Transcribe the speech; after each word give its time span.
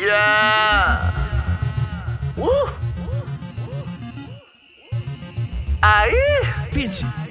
Yeah! 0.00 1.12
Uh! 2.36 2.70
Aí! 5.82 6.42
20. 6.72 7.27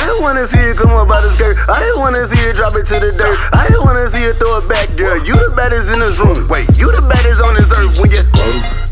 I 0.00 0.06
don't 0.08 0.22
wanna 0.24 0.48
see 0.48 0.64
it 0.64 0.80
come 0.80 0.96
up 0.96 1.12
out 1.12 1.20
the 1.20 1.28
skirt. 1.36 1.60
I 1.68 1.76
don't 1.76 2.00
wanna 2.00 2.24
see 2.24 2.40
it 2.40 2.56
drop 2.56 2.72
it 2.72 2.88
to 2.88 2.96
the 2.96 3.12
dirt. 3.20 3.36
I 3.52 3.68
don't 3.68 3.84
wanna 3.84 4.08
see 4.08 4.24
it 4.24 4.40
throw 4.40 4.56
it 4.56 4.64
back, 4.64 4.88
girl. 4.96 5.20
You 5.20 5.36
the 5.36 5.52
baddest 5.52 5.92
in 5.92 6.00
this 6.00 6.16
room. 6.16 6.40
Wait, 6.48 6.64
you 6.80 6.88
the 6.88 7.04
baddest 7.04 7.44
on 7.44 7.52
this 7.52 7.68
earth 7.68 8.00
when 8.00 8.08
you. 8.08 8.24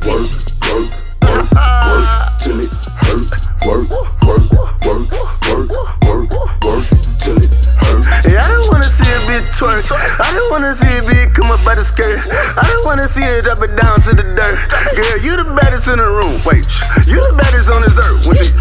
Work, 0.05 0.29
work, 0.69 0.85
work, 1.25 1.49
work, 1.49 1.49
work 1.49 2.05
till 2.45 2.61
it 2.61 2.69
hurt. 3.01 3.25
Work, 3.65 3.89
work, 4.21 4.53
work, 4.85 5.09
work, 5.49 5.73
work, 6.05 6.53
work 6.61 6.85
till 7.25 7.41
it 7.41 7.57
hurt. 7.57 8.05
Yeah, 8.29 8.45
I 8.45 8.49
don't 8.53 8.69
wanna 8.69 8.93
see 8.93 9.09
a 9.09 9.21
bitch 9.33 9.49
twerk. 9.57 9.89
I 9.89 10.29
don't 10.37 10.53
wanna 10.53 10.77
see 10.77 10.93
a 10.93 11.01
bitch 11.09 11.33
come 11.33 11.49
up 11.49 11.65
out 11.65 11.81
the 11.81 11.89
skirt. 11.89 12.21
I 12.53 12.69
don't 12.69 12.85
wanna 12.85 13.09
see 13.17 13.25
it 13.25 13.49
drop 13.49 13.65
it 13.65 13.73
down 13.81 13.97
to 14.05 14.13
the 14.13 14.29
dirt. 14.37 14.61
Girl, 14.93 15.17
you 15.25 15.33
the 15.41 15.49
baddest 15.57 15.89
in 15.89 16.05
the 16.05 16.05
room. 16.05 16.37
Wait, 16.45 16.69
you 17.09 17.17
the 17.17 17.33
baddest 17.41 17.73
on 17.73 17.81
this 17.81 17.97
earth 17.97 18.29
when 18.29 18.37
you. 18.45 18.53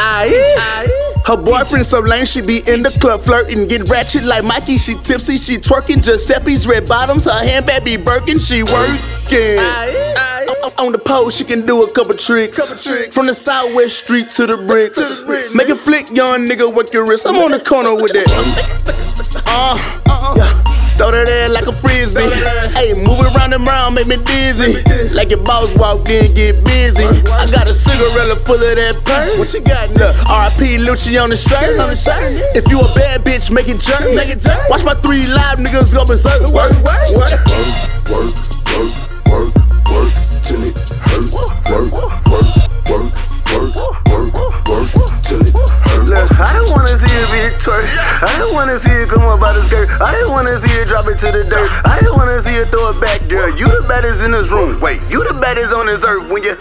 Aye. 0.00 1.11
Her 1.24 1.36
boyfriend 1.36 1.86
so 1.86 2.00
lame, 2.00 2.26
she 2.26 2.40
be 2.42 2.58
in 2.66 2.82
the 2.82 2.90
club 3.00 3.22
flirting, 3.22 3.68
get 3.68 3.88
ratchet 3.88 4.24
like 4.24 4.44
Mikey. 4.44 4.76
She 4.76 4.94
tipsy, 4.94 5.38
she 5.38 5.56
twerking. 5.56 6.02
Giuseppe's 6.02 6.66
red 6.68 6.86
bottoms, 6.88 7.24
her 7.30 7.46
handbag 7.46 7.84
be 7.84 7.96
Birkin, 7.96 8.38
she 8.40 8.62
working. 8.62 9.58
On- 9.58 10.86
On 10.86 10.90
the 10.92 10.98
pole, 10.98 11.30
she 11.30 11.44
can 11.44 11.64
do 11.64 11.82
a 11.82 11.92
couple 11.92 12.14
tricks. 12.14 12.58
Couple 12.58 12.76
tricks. 12.82 13.14
From 13.14 13.26
the 13.26 13.34
southwest 13.34 13.98
street 14.04 14.28
to 14.30 14.46
the 14.46 14.56
bricks. 14.66 14.98
Make 15.54 15.68
a 15.68 15.76
flick, 15.76 16.10
young 16.10 16.46
nigga, 16.46 16.74
work 16.74 16.92
your 16.92 17.04
wrist. 17.06 17.26
I'm 17.28 17.36
on 17.36 17.50
the 17.52 17.60
corner 17.60 17.94
with 17.94 18.12
that. 18.12 18.26
Uh, 19.54 20.34
yeah. 20.36 20.71
Throw 21.02 21.10
that 21.10 21.26
ass 21.26 21.50
like 21.50 21.66
a 21.66 21.74
frisbee. 21.74 22.30
Hey, 22.78 22.94
move 22.94 23.26
it 23.26 23.34
round 23.34 23.50
and 23.50 23.66
round, 23.66 23.98
make 23.98 24.06
me 24.06 24.22
dizzy. 24.22 24.86
Like 25.10 25.34
your 25.34 25.42
boss 25.42 25.74
walked 25.74 26.06
in, 26.14 26.30
get 26.30 26.54
busy. 26.62 27.02
I 27.02 27.50
got 27.50 27.66
a 27.66 27.74
cigarette 27.74 28.38
full 28.46 28.54
of 28.54 28.62
that 28.78 28.94
purse. 29.02 29.34
What 29.34 29.50
you 29.50 29.66
got? 29.66 29.90
Look, 29.98 30.14
RIP 30.30 30.78
Lucci 30.86 31.18
on 31.18 31.26
the 31.26 31.34
shirt. 31.34 31.74
If 32.54 32.70
you 32.70 32.78
a 32.78 32.86
bad 32.94 33.26
bitch, 33.26 33.50
make 33.50 33.66
it 33.66 33.82
jerk. 33.82 33.98
Watch 34.70 34.86
my 34.86 34.94
three 35.02 35.26
live 35.26 35.58
niggas 35.58 35.90
go 35.90 36.06
berserk. 36.06 36.38
Work, 36.54 36.70
work, 36.86 37.02
work. 37.18 37.34
Work, 38.06 38.30
work, 38.30 38.30
work, 38.30 39.02
work, 39.02 39.11
Don't 46.62 46.78
wanna 46.78 46.94
see 46.94 47.10
a 47.10 47.26
bitch 47.34 47.58
twerk. 47.58 47.90
I 48.22 48.38
don't 48.38 48.54
wanna 48.54 48.78
see 48.78 48.92
it 48.92 49.08
come 49.10 49.26
up 49.26 49.40
by 49.40 49.50
the 49.52 49.62
skirt. 49.66 49.90
I 49.98 50.14
don't 50.14 50.30
wanna 50.30 50.54
see 50.62 50.70
it 50.70 50.86
drop 50.86 51.10
it 51.10 51.18
to 51.18 51.26
the 51.26 51.42
dirt. 51.50 51.66
I 51.82 51.98
don't 52.06 52.14
wanna 52.14 52.38
see 52.46 52.54
it 52.54 52.70
throw 52.70 52.86
it 52.94 53.02
back, 53.02 53.18
girl. 53.26 53.50
You 53.50 53.66
the 53.66 53.82
baddest 53.90 54.22
in 54.22 54.30
this 54.30 54.46
room. 54.46 54.78
Wait, 54.78 55.02
you 55.10 55.26
the 55.26 55.34
baddest 55.42 55.74
on 55.74 55.86
this 55.90 56.06
earth 56.06 56.30
when 56.30 56.46
you. 56.46 56.54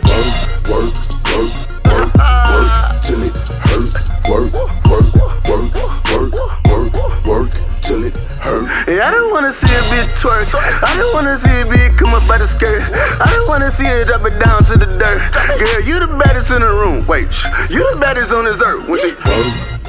Work, 0.66 0.90
work, 1.30 1.54
work, 1.86 1.86
work, 1.86 2.10
work 2.50 2.66
till 3.06 3.22
it 3.22 3.38
hurt. 3.70 3.94
Work, 4.26 4.50
work, 4.90 5.06
work, 5.46 5.70
work, 6.10 6.34
work, 6.66 7.22
work 7.22 7.50
till 7.86 8.02
it 8.02 8.18
hurt. 8.42 8.66
Yeah, 8.90 9.06
I 9.06 9.14
don't 9.14 9.30
wanna 9.30 9.54
see 9.54 9.70
a 9.70 9.86
bitch 9.94 10.18
twerk. 10.18 10.50
I 10.82 10.98
don't 10.98 11.14
wanna 11.14 11.38
see 11.46 11.62
a 11.62 11.66
bitch 11.70 11.94
come 12.02 12.18
up 12.18 12.26
out 12.26 12.42
the 12.42 12.50
skirt. 12.50 12.90
I 13.22 13.30
don't 13.30 13.48
wanna 13.54 13.70
see 13.78 13.86
it 13.86 14.10
drop 14.10 14.26
it 14.26 14.34
down 14.42 14.66
to 14.66 14.82
the 14.82 14.90
dirt. 14.98 15.22
Girl, 15.62 15.80
you 15.86 16.02
the 16.02 16.10
baddest 16.18 16.50
in 16.50 16.66
the 16.66 16.74
room. 16.74 17.06
Wait, 17.06 17.30
you 17.70 17.86
the 17.94 18.02
baddest 18.02 18.34
on 18.34 18.50
this 18.50 18.58
earth 18.66 18.90
when 18.90 18.98
you. 19.06 19.14
Work, 19.14 19.81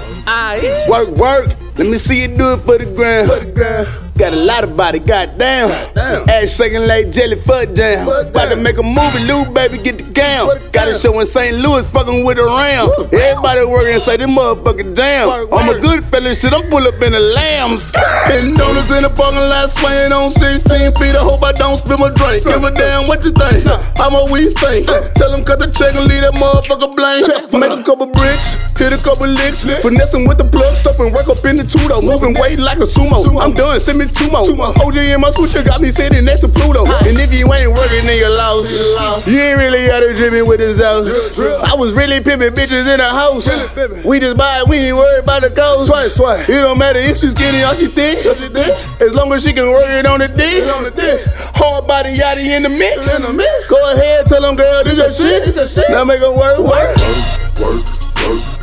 work. 0.89 1.09
Work. 1.17 1.47
Let 1.79 1.87
me 1.89 1.97
see 1.97 2.23
you 2.23 2.29
do 2.29 2.53
it 2.53 2.61
for 2.61 2.79
the 2.79 2.87
gram. 2.87 4.02
Got 4.23 4.35
a 4.35 4.45
lot 4.47 4.63
of 4.63 4.77
body, 4.77 5.01
goddamn. 5.01 5.75
Ass 6.31 6.55
shaking 6.55 6.87
like 6.87 7.11
jelly 7.11 7.35
fuck 7.43 7.75
jam. 7.75 8.07
About 8.07 8.55
to 8.55 8.57
make 8.63 8.79
a 8.79 8.87
movie, 8.87 9.27
Lou 9.27 9.43
baby, 9.51 9.83
get 9.83 9.99
the 9.99 10.07
cam. 10.15 10.47
Got 10.71 10.87
a 10.87 10.95
show 10.95 11.19
in 11.19 11.27
St. 11.27 11.59
Louis, 11.59 11.83
fucking 11.91 12.23
with 12.23 12.39
a 12.39 12.47
ram. 12.47 12.87
Everybody 13.11 13.67
working 13.67 13.99
say 13.99 14.23
this 14.23 14.31
motherfucking 14.31 14.95
jam. 14.95 15.27
I'm 15.51 15.75
a 15.75 15.75
good 15.75 16.07
fella, 16.07 16.39
shit, 16.39 16.55
I'm 16.55 16.71
pull 16.71 16.87
up 16.87 17.03
in 17.03 17.11
a 17.11 17.19
lambs. 17.19 17.91
And 18.31 18.55
donuts 18.55 18.95
in 18.95 19.03
the 19.03 19.11
parking 19.11 19.43
lot, 19.43 19.67
swaying 19.75 20.15
on 20.15 20.31
16 20.31 20.71
feet. 21.03 21.19
I 21.19 21.23
hope 21.27 21.43
I 21.43 21.51
don't 21.59 21.75
spill 21.75 21.99
my 21.99 22.15
drink. 22.15 22.47
Give 22.47 22.63
a 22.63 22.71
damn 22.71 23.11
what 23.11 23.27
you 23.27 23.35
think. 23.35 23.67
I'm 23.99 24.15
a 24.15 24.23
we 24.31 24.55
think. 24.55 24.87
Tell 25.19 25.35
them 25.35 25.43
cut 25.43 25.59
the 25.59 25.67
check 25.67 25.99
and 25.99 26.07
leave 26.07 26.23
that 26.23 26.39
motherfucker 26.39 26.95
blank. 26.95 27.27
Make 27.51 27.75
a 27.75 27.83
couple 27.83 28.07
bricks, 28.07 28.55
hit 28.79 28.95
a 28.95 29.03
couple 29.03 29.27
licks. 29.35 29.67
Finessing 29.83 30.31
with 30.31 30.39
the 30.39 30.47
plug 30.47 30.79
stuff 30.79 31.03
and 31.03 31.11
work 31.11 31.27
up 31.27 31.43
in 31.43 31.59
the 31.59 31.67
two 31.67 31.83
though. 31.91 32.07
Moving 32.07 32.39
weight 32.39 32.63
like 32.63 32.79
a 32.79 32.87
sumo. 32.87 33.27
I'm 33.43 33.51
done, 33.51 33.83
send 33.83 33.99
me 33.99 34.12
two 34.15 34.29
more. 34.31 34.45
OG 34.83 34.97
in 34.97 35.21
my 35.21 35.31
switcher 35.31 35.63
got 35.65 35.81
me 35.81 35.91
sitting 35.91 36.25
next 36.25 36.41
to 36.41 36.49
Pluto. 36.49 36.85
And 37.05 37.19
if 37.19 37.33
you 37.33 37.49
ain't 37.53 37.73
working, 37.73 38.05
then 38.07 38.19
you 38.19 38.29
lost. 38.29 39.27
You 39.27 39.41
ain't 39.41 39.59
really 39.59 39.91
out 39.91 40.03
here 40.03 40.15
dripping 40.15 40.47
with 40.47 40.61
his 40.61 40.81
house. 40.81 41.39
I 41.39 41.75
was 41.75 41.93
really 41.93 42.21
pimping 42.21 42.53
bitches 42.53 42.87
in 42.87 42.99
the 43.01 43.09
house. 43.09 43.49
We 44.05 44.21
just 44.21 44.37
buy 44.37 44.61
it, 44.61 44.69
we 44.69 44.79
ain't 44.79 44.97
worried 44.97 45.25
about 45.25 45.43
the 45.43 45.51
cost. 45.51 45.87
Swipe, 45.87 46.11
swipe. 46.11 46.49
It 46.49 46.61
don't 46.63 46.79
matter 46.79 46.99
if 46.99 47.19
she's 47.19 47.33
skinny 47.33 47.65
or 47.65 47.75
she 47.75 47.89
thick. 47.89 48.25
As 49.01 49.15
long 49.15 49.33
as 49.33 49.43
she 49.43 49.53
can 49.53 49.69
work 49.71 49.89
it 49.89 50.07
on 50.07 50.21
the 50.21 50.29
dick. 50.29 50.65
Hard 51.55 51.87
body 51.87 52.15
yachty 52.15 52.47
in 52.57 52.63
the 52.63 52.69
mix. 52.69 53.07
Go 53.69 53.79
ahead, 53.95 54.27
tell 54.27 54.43
them, 54.43 54.57
girl, 54.57 54.85
this 54.85 54.97
your 54.97 55.11
shit. 55.11 55.91
Now 55.91 56.05
make 56.05 56.21
her 56.21 56.31
work. 56.31 56.59
Work, 56.59 56.97
work, 56.97 56.99
work, 57.61 57.83
work, 58.29 58.62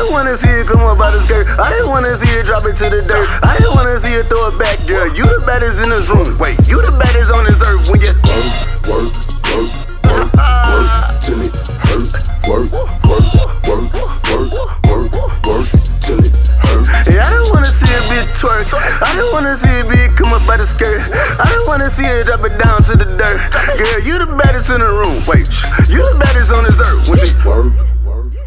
didn't 0.00 0.16
wanna 0.16 0.36
see 0.40 0.48
it 0.48 0.66
come 0.66 0.80
up 0.80 0.96
out 0.96 1.12
of 1.12 1.20
skirt. 1.28 1.44
I 1.60 1.68
didn't 1.68 1.92
wanna 1.92 2.16
see 2.16 2.32
it 2.32 2.48
drop 2.48 2.64
it 2.64 2.72
to 2.80 2.86
the 2.88 3.04
dirt. 3.04 3.28
I 3.44 3.52
didn't 3.60 3.76
wanna 3.76 4.00
see 4.00 4.16
it 4.16 4.24
throw 4.32 4.48
it 4.48 4.56
back, 4.56 4.80
girl. 4.88 5.12
You 5.12 5.28
the 5.28 5.44
baddest 5.44 5.76
in 5.76 5.88
this 5.92 6.08
room. 6.08 6.24
Wait, 6.40 6.56
you 6.72 6.80
the 6.80 6.96
baddest 6.96 7.28
on 7.28 7.44
this 7.44 7.60
earth 7.60 7.84
when 7.92 8.00
you 8.00 8.08
work, 8.24 8.48
work, 8.88 9.12
work, 9.52 9.76
work, 10.08 10.32
work 10.32 10.88
till 11.20 11.40
it 11.44 11.52
hurt. 11.84 12.08
Work, 12.48 12.72
work, 13.04 13.28
work, 13.68 13.92
work, 14.24 14.48
work, 14.88 15.36
work 15.44 15.68
till 15.68 16.16
it 16.16 16.32
hurt. 16.64 16.88
Yeah, 17.04 17.20
I 17.20 17.28
didn't 17.28 17.52
wanna 17.52 17.68
see 17.68 17.92
a 17.92 18.00
bitch 18.08 18.32
twerk. 18.40 18.72
I 19.04 19.12
didn't 19.20 19.32
wanna 19.36 19.54
see 19.60 19.74
a 19.74 19.84
bitch 19.84 20.16
come 20.16 20.32
up 20.32 20.48
out 20.48 20.56
the 20.56 20.64
skirt. 20.64 21.12
I 21.12 21.44
didn't 21.44 21.68
wanna 21.68 21.92
see 21.92 22.08
her 22.08 22.24
drop 22.24 22.40
it 22.48 22.56
down 22.56 22.80
to 22.88 22.92
the 22.96 23.08
dirt. 23.20 23.40
Girl, 23.76 24.00
you 24.00 24.16
the 24.16 24.32
baddest 24.32 24.72
in 24.72 24.80
the 24.80 24.88
room. 24.88 25.20
Wait, 25.28 25.44
you 25.92 26.00
the 26.00 26.16
baddest 26.16 26.48
on 26.48 26.64
this 26.64 26.80
earth 26.80 27.04
when 27.12 27.20
you 27.20 27.36
work. 27.44 27.68
Word. 28.00 28.40